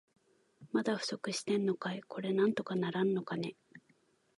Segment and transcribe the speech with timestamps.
[0.71, 2.01] まだ不足してんのかい。
[2.07, 3.55] これなんとかならんのかね。